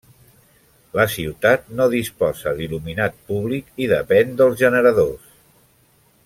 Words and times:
La 0.99 1.03
ciutat 1.15 1.67
no 1.79 1.87
disposa 1.91 2.55
d'il·luminat 2.61 3.21
públic 3.29 3.69
i 3.85 3.91
depèn 3.93 4.33
dels 4.41 4.59
generadors. 4.65 5.31